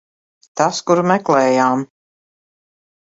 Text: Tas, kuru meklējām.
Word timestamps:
Tas, 0.61 0.79
kuru 0.87 1.03
meklējām. 1.11 1.83